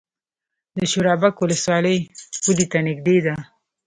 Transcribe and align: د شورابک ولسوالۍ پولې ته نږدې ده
د 0.77 0.79
شورابک 0.91 1.35
ولسوالۍ 1.39 1.97
پولې 2.43 2.65
ته 2.71 2.77
نږدې 2.87 3.17
ده 3.25 3.33